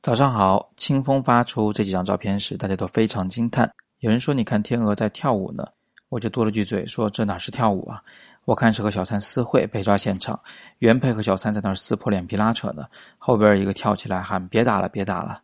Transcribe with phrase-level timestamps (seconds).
[0.00, 3.68] 早上好，清风发出这几张照片时，大家都非常惊叹。
[3.98, 5.66] 有人说：“你看天鹅在跳舞呢。”
[6.08, 8.00] 我就多了句嘴说：“这哪是跳舞啊？
[8.44, 10.38] 我看是和小三私会被抓现场，
[10.78, 12.86] 原配和小三在那儿撕破脸皮拉扯呢，
[13.18, 15.42] 后边一个跳起来喊：‘别打了，别打了！’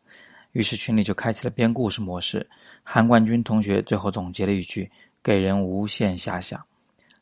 [0.52, 2.48] 于是群里就开启了编故事模式。
[2.84, 4.88] 韩冠军同学最后总结了一句，
[5.20, 6.64] 给人无限遐想。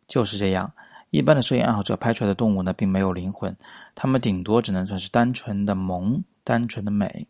[0.06, 0.70] 就是这样，
[1.08, 3.56] 一般的摄影爱好者拍出来的动物呢，并没有灵魂，
[3.94, 7.26] 他们顶多只能算是单纯的萌。”单纯的美，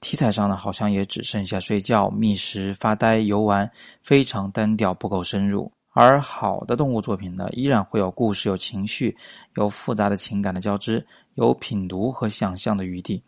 [0.00, 3.70] 题材上呢，好像也只剩下睡觉、觅食、发呆、游玩，
[4.02, 5.70] 非常单调，不够深入。
[5.92, 9.16] 而好的动物作品呢，依然会有故事、有情绪、
[9.54, 11.02] 有复杂的情感的交织，
[11.36, 13.22] 有品读和想象的余地。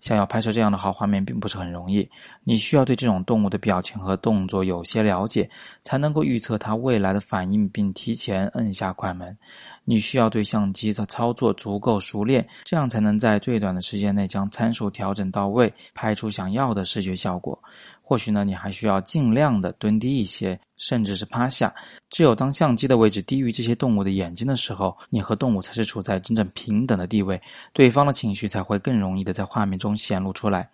[0.00, 2.08] 想要拍摄这样的好画面，并不是很容易。
[2.44, 5.48] 你需要对这种动物的表情和动作有些了解，
[5.82, 9.36] 才能够预测它未来的反应，并提前摁下快门。
[9.84, 17.60] 你需要对相机的操作足够熟练，这样才能在最短的时间内将参数调整到位，拍出想要的视觉效果。
[18.02, 21.74] 或许呢，你还需要尽量的蹲低一些，甚至是趴下。
[22.10, 27.40] 只有当相机的位置低于这些动物的眼睛的时候，你和动物才是处在真正平等的地位，
[27.72, 30.68] 对方的情绪才会更容易的在画面中显露出来。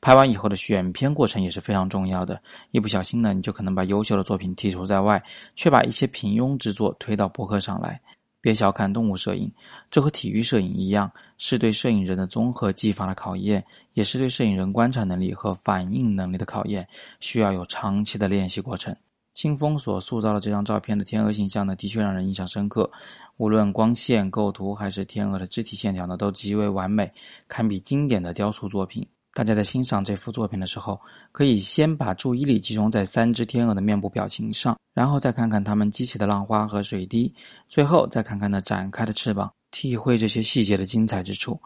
[0.00, 5.20] 拍完以后的选片过程也是非常重要的，一不小心呢，你就可能把优秀的作品剔除在外，
[5.56, 8.00] 却把一些平庸之作推到博客上来。
[8.40, 9.52] 别小看动物摄影，
[9.90, 13.62] 这和体育摄影一样，是对摄影人的综合技法的考验，
[13.94, 16.86] 也是对摄影人观察能力和反应能力的考验，
[17.18, 18.96] 需要有长期的练习过程。
[19.38, 22.90] 清风所塑造的这张照片的天鹅形象呢，的确让人印象深刻，
[23.36, 27.08] 无论光线、构图还是天鹅的肢体线条呢，都极为完美，
[27.46, 29.06] 堪比经典的雕塑作品。
[29.34, 31.00] 大家在欣赏这幅作品的时候，
[31.30, 37.32] 可以先把注意力集中在三只天鹅的面部表情上，然后再看看它们激起的浪花和水滴，
[37.68, 41.56] 最后再看看那展开的翅膀，体会这些细节的精彩之处。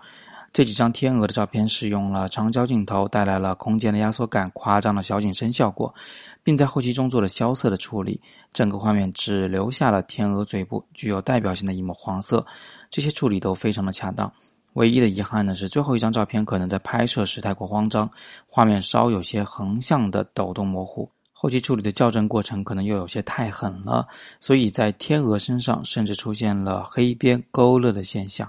[0.53, 5.95] 这几张天鹅的照片使用了长焦镜头，带来了空间的压缩感、夸张的小景深效果，
[6.43, 8.21] 并在后期中做了萧瑟的处理，
[8.53, 12.45] 整个画面只留下了天鹅嘴部具有代表性的一抹黄色，
[12.91, 14.31] 这些处理都非常的恰当。
[14.75, 18.11] 唯一的遗憾呢是最后一张照片可能在拍摄时太过慌张，
[18.47, 24.07] 画面稍有些横向的抖动模糊，后期处理的校正过程可能又有些太狠了，
[24.39, 28.47] 所以在天鹅身上甚至出现了黑边勾勒的现象。